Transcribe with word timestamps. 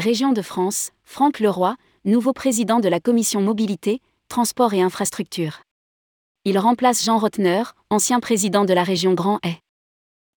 Région 0.00 0.32
de 0.32 0.40
France, 0.40 0.92
Franck 1.04 1.40
Leroy, 1.40 1.76
nouveau 2.06 2.32
président 2.32 2.80
de 2.80 2.88
la 2.88 3.00
commission 3.00 3.42
mobilité, 3.42 4.00
transport 4.28 4.72
et 4.72 4.80
infrastructure. 4.80 5.60
Il 6.46 6.58
remplace 6.58 7.04
Jean 7.04 7.18
Rotner, 7.18 7.64
ancien 7.90 8.18
président 8.18 8.64
de 8.64 8.72
la 8.72 8.82
région 8.82 9.12
Grand 9.12 9.40
Est. 9.42 9.58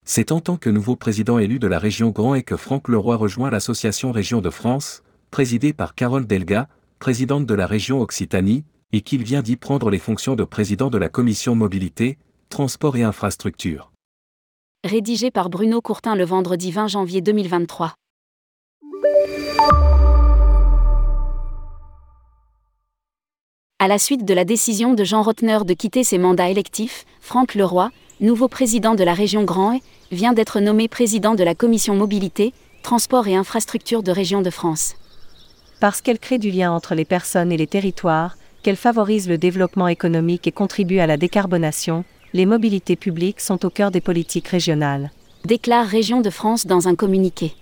C'est 0.05 0.33
en 0.33 0.41
tant 0.41 0.57
que 0.57 0.69
nouveau 0.69 0.97
président 0.97 1.39
élu 1.39 1.59
de 1.59 1.67
la 1.67 1.79
région 1.79 2.09
Grand 2.09 2.35
Est 2.35 2.43
que 2.43 2.57
Franck 2.57 2.89
Leroy 2.89 3.15
rejoint 3.15 3.49
l'association 3.49 4.11
Région 4.11 4.41
de 4.41 4.49
France, 4.49 5.01
présidée 5.31 5.71
par 5.71 5.95
Carole 5.95 6.27
Delga, 6.27 6.67
présidente 6.99 7.45
de 7.45 7.53
la 7.53 7.65
région 7.65 8.01
Occitanie, 8.01 8.65
et 8.91 8.99
qu'il 8.99 9.23
vient 9.23 9.41
d'y 9.41 9.55
prendre 9.55 9.89
les 9.89 9.97
fonctions 9.97 10.35
de 10.35 10.43
président 10.43 10.89
de 10.89 10.97
la 10.97 11.07
commission 11.07 11.55
mobilité, 11.55 12.17
transport 12.49 12.97
et 12.97 13.03
infrastructure. 13.03 13.93
Rédigé 14.83 15.31
par 15.31 15.49
Bruno 15.49 15.79
Courtin 15.79 16.17
le 16.17 16.25
vendredi 16.25 16.71
20 16.71 16.89
janvier 16.89 17.21
2023. 17.21 17.95
À 23.79 23.87
la 23.89 23.99
suite 23.99 24.23
de 24.23 24.33
la 24.33 24.45
décision 24.45 24.93
de 24.93 25.03
Jean 25.03 25.21
Rotner 25.23 25.59
de 25.65 25.73
quitter 25.73 26.05
ses 26.05 26.17
mandats 26.17 26.49
électifs, 26.49 27.05
Franck 27.19 27.53
Leroy, 27.53 27.91
nouveau 28.21 28.47
président 28.47 28.95
de 28.95 29.03
la 29.03 29.13
région 29.13 29.43
Grand 29.43 29.73
Est, 29.73 29.81
vient 30.11 30.31
d'être 30.31 30.61
nommé 30.61 30.87
président 30.87 31.35
de 31.35 31.43
la 31.43 31.53
commission 31.53 31.93
mobilité, 31.93 32.53
transport 32.81 33.27
et 33.27 33.35
infrastructure 33.35 34.01
de 34.01 34.11
région 34.11 34.41
de 34.41 34.49
France. 34.49 34.95
Parce 35.81 35.99
qu'elle 36.01 36.19
crée 36.19 36.37
du 36.37 36.49
lien 36.49 36.71
entre 36.71 36.95
les 36.95 37.03
personnes 37.03 37.51
et 37.51 37.57
les 37.57 37.67
territoires, 37.67 38.37
qu'elle 38.63 38.77
favorise 38.77 39.27
le 39.27 39.37
développement 39.37 39.89
économique 39.89 40.47
et 40.47 40.53
contribue 40.53 40.99
à 40.99 41.07
la 41.07 41.17
décarbonation, 41.17 42.05
les 42.33 42.45
mobilités 42.45 42.95
publiques 42.95 43.41
sont 43.41 43.65
au 43.65 43.69
cœur 43.69 43.91
des 43.91 44.01
politiques 44.01 44.47
régionales. 44.47 45.11
Déclare 45.43 45.85
Région 45.85 46.21
de 46.21 46.29
France 46.29 46.65
dans 46.65 46.87
un 46.87 46.95
communiqué. 46.95 47.53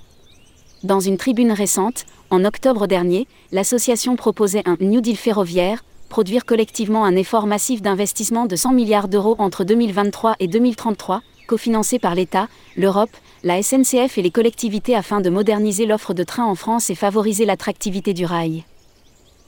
Dans 0.84 1.00
une 1.00 1.18
tribune 1.18 1.52
récente, 1.52 2.06
en 2.32 2.44
octobre 2.44 2.88
dernier, 2.88 3.28
l'association 3.52 4.16
proposait 4.16 4.64
un 4.66 4.78
New 4.80 5.00
Deal 5.00 5.16
ferroviaire, 5.16 5.84
produire 6.10 6.44
collectivement 6.44 7.06
un 7.06 7.16
effort 7.16 7.46
massif 7.46 7.84
d'investissement 7.84 8.48
de 8.48 8.56
100 8.56 8.74
milliards 8.74 9.08
d'euros 9.08 9.36
entre 9.38 9.64
2023 9.64 10.38
et 10.40 10.48
2033, 10.48 11.22
cofinancé 11.48 12.00
par 12.00 12.16
l'État, 12.16 12.48
l'Europe, 12.76 13.12
la 13.44 13.62
SNCF 13.62 14.18
et 14.18 14.24
les 14.24 14.32
collectivités 14.32 14.96
afin 14.96 15.22
de 15.22 15.30
moderniser 15.30 15.86
l'offre 15.86 16.16
de 16.16 16.24
trains 16.24 16.46
en 16.46 16.56
France 16.56 16.90
et 16.90 16.96
favoriser 16.96 17.46
l'attractivité 17.46 18.16
du 18.16 18.26
rail. 18.26 18.64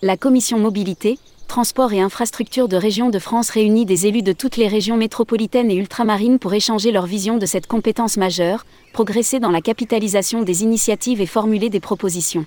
La 0.03 0.17
commission 0.17 0.59
mobilité, 0.59 1.17
transport 1.47 1.93
et 1.93 2.01
infrastructure 2.01 2.67
de 2.67 2.77
région 2.77 3.09
de 3.09 3.19
France 3.19 3.49
réunit 3.49 3.85
des 3.85 4.07
élus 4.07 4.21
de 4.21 4.33
toutes 4.33 4.57
les 4.57 4.67
régions 4.67 4.97
métropolitaines 4.97 5.71
et 5.71 5.75
ultramarines 5.75 6.39
pour 6.39 6.53
échanger 6.53 6.91
leur 6.91 7.05
vision 7.05 7.37
de 7.37 7.45
cette 7.45 7.67
compétence 7.67 8.17
majeure, 8.17 8.65
progresser 8.93 9.39
dans 9.39 9.51
la 9.51 9.61
capitalisation 9.61 10.41
des 10.41 10.63
initiatives 10.63 11.21
et 11.21 11.25
formuler 11.25 11.69
des 11.69 11.79
propositions. 11.79 12.45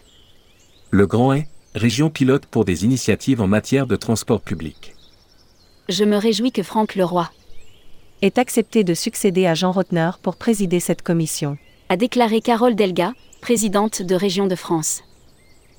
Le 0.91 1.07
Grand 1.07 1.33
Est, 1.33 1.49
région 1.75 2.11
pilote 2.11 2.47
pour 2.47 2.65
des 2.65 2.85
initiatives 2.85 3.41
en 3.41 3.47
matière 3.47 3.87
de 3.87 3.97
transport 3.97 4.41
public. 4.41 4.95
Je 5.89 6.05
me 6.05 6.17
réjouis 6.17 6.53
que 6.53 6.63
Franck 6.63 6.95
Leroy 6.95 7.31
est 8.23 8.39
accepté 8.39 8.83
de 8.83 8.95
succéder 8.95 9.47
à 9.47 9.55
Jean 9.55 9.73
Rotner 9.73 10.11
pour 10.23 10.37
présider 10.37 10.81
cette 10.81 11.03
commission, 11.03 11.59
a 11.89 11.97
déclaré 11.97 12.41
Carole 12.41 12.75
Delga, 12.75 13.13
présidente 13.41 14.03
de 14.03 14.15
Région 14.15 14.47
de 14.47 14.55
France. 14.55 15.03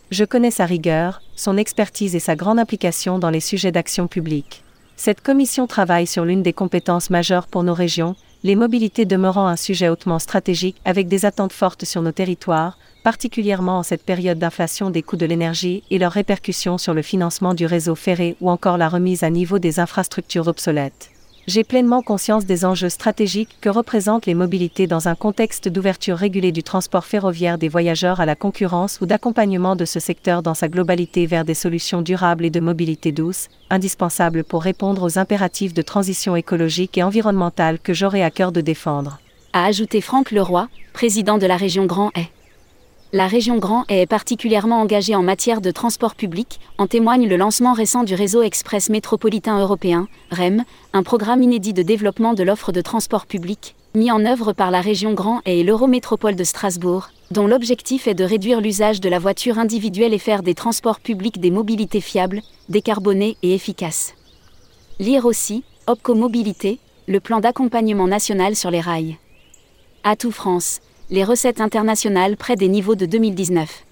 Je 0.10 0.24
connais 0.24 0.52
sa 0.52 0.66
rigueur, 0.66 1.22
son 1.36 1.58
expertise 1.58 2.16
et 2.16 2.20
sa 2.20 2.38
grande 2.38 2.60
implication 2.60 3.20
dans 3.20 3.30
les 3.30 3.42
sujets 3.42 3.74
d'action 3.74 4.08
publique. 4.08 4.64
Cette 4.96 5.20
commission 5.20 5.68
travaille 5.68 6.08
sur 6.08 6.24
l'une 6.24 6.44
des 6.44 6.54
compétences 6.54 7.10
majeures 7.10 7.46
pour 7.48 7.64
nos 7.64 7.74
régions, 7.74 8.16
les 8.44 8.56
mobilités 8.56 9.06
demeurant 9.06 9.48
un 9.48 9.58
sujet 9.58 9.90
hautement 9.90 10.20
stratégique 10.20 10.78
avec 10.86 11.10
des 11.10 11.26
attentes 11.26 11.52
fortes 11.52 11.84
sur 11.84 12.02
nos 12.02 12.14
territoires, 12.14 12.78
particulièrement 13.04 13.80
en 13.80 13.84
cette 13.84 14.04
période 14.04 14.40
d'inflation 14.40 14.92
des 14.92 15.04
coûts 15.04 15.17
de 15.17 15.26
l'énergie 15.26 15.84
et 15.92 16.00
leurs 16.00 16.14
répercussions 16.14 16.78
sur 16.78 16.94
le 16.94 17.02
financement 17.02 17.54
du 17.54 17.66
réseau 17.66 17.96
ferré 17.96 18.38
ou 18.40 18.50
encore 18.50 18.78
la 18.78 18.88
remise 18.88 19.23
à 19.23 19.30
niveau 19.30 19.60
des 19.60 19.82
infrastructures 19.82 20.48
obsolètes. 20.48 21.10
J'ai 21.48 21.64
pleinement 21.64 22.02
conscience 22.02 22.46
des 22.46 22.66
enjeux 22.66 22.90
stratégiques 22.90 23.56
que 23.62 23.70
représentent 23.70 24.26
les 24.26 24.34
mobilités 24.34 24.86
dans 24.86 25.08
un 25.08 25.16
contexte 25.16 25.70
d'ouverture 25.70 26.18
régulée 26.18 26.52
du 26.52 26.62
transport 26.62 27.06
ferroviaire 27.06 27.58
des 27.58 27.70
voyageurs 27.70 28.20
à 28.20 28.26
la 28.26 28.36
concurrence 28.36 29.00
ou 29.00 29.06
d'accompagnement 29.06 29.78
de 29.78 29.86
ce 29.86 30.02
secteur 30.02 30.44
dans 30.44 30.54
sa 30.54 30.68
globalité 30.68 31.26
vers 31.26 31.46
des 31.46 31.54
solutions 31.54 32.02
durables 32.02 32.44
et 32.44 32.50
de 32.50 32.60
mobilité 32.60 33.14
douce, 33.14 33.48
indispensables 33.70 34.44
pour 34.44 34.62
répondre 34.62 35.04
aux 35.04 35.18
impératifs 35.18 35.74
de 35.74 35.82
transition 35.82 36.36
écologique 36.36 36.98
et 36.98 37.04
environnementale 37.04 37.80
que 37.80 37.94
j'aurai 37.94 38.24
à 38.24 38.30
cœur 38.30 38.52
de 38.52 38.60
défendre. 38.60 39.22
A 39.54 39.68
ajouté 39.68 40.02
Franck 40.02 40.32
Leroy, 40.32 40.68
président 40.92 41.38
de 41.38 41.46
la 41.46 41.56
région 41.56 41.86
Grand 41.86 42.12
Est. 42.18 42.36
La 43.14 43.28
région 43.28 43.58
Grand 43.58 43.86
est 43.88 44.06
particulièrement 44.06 44.82
engagée 44.82 45.16
en 45.16 45.23
matière 45.23 45.62
de 45.62 45.72
transport 45.72 46.14
public, 46.14 46.60
en 46.78 46.88
témoigne 46.88 47.26
le 47.26 47.38
lancement 47.38 47.72
récent 47.72 48.04
du 48.04 48.16
réseau 48.16 48.42
express 48.42 48.90
métropolitain 48.90 49.62
européen, 49.62 50.10
REM, 50.30 50.66
un 50.92 51.04
programme 51.04 51.42
inédit 51.42 51.72
de 51.72 51.84
développement 51.84 52.34
de 52.34 52.44
l'offre 52.44 52.73
de 52.73 52.82
transport 52.82 53.26
public, 53.26 53.76
mis 53.96 54.12
en 54.12 54.26
œuvre 54.26 54.52
par 54.52 54.72
la 54.72 54.82
région 54.82 55.14
Grand 55.14 55.40
et 55.46 55.64
l'Eurométropole 55.64 56.36
de 56.36 56.44
Strasbourg, 56.44 57.08
dont 57.32 57.48
l'objectif 57.48 58.08
est 58.08 58.14
de 58.14 58.26
réduire 58.26 58.60
l'usage 58.60 59.00
de 59.00 59.08
la 59.08 59.20
voiture 59.20 59.58
individuelle 59.58 60.14
et 60.14 60.20
faire 60.20 60.44
des 60.44 60.54
transports 60.54 61.00
publics 61.00 61.40
des 61.40 61.52
mobilités 61.52 62.02
fiables, 62.02 62.42
décarbonées 62.67 63.38
et 63.42 63.54
efficaces. 63.54 64.16
Lire 65.00 65.26
aussi, 65.26 65.64
Opco 65.88 66.14
Mobilité, 66.14 66.78
le 67.08 67.22
plan 67.22 67.40
d'accompagnement 67.40 68.08
national 68.08 68.58
sur 68.58 68.70
les 68.70 68.82
rails. 68.82 69.16
Atout 70.04 70.32
France, 70.32 70.82
les 71.10 71.23
recettes 71.23 71.62
internationales 71.62 72.36
près 72.36 72.58
des 72.58 72.68
niveaux 72.68 72.95
de 72.95 73.06
2019. 73.06 73.86